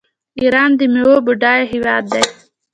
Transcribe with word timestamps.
ایران 0.41 0.71
د 0.79 0.81
میوو 0.93 1.15
بډایه 1.25 1.65
هیواد 1.73 2.03
دی. 2.13 2.23